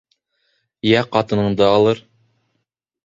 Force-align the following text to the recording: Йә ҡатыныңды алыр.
Йә 0.93 1.03
ҡатыныңды 1.17 1.67
алыр. 1.69 2.05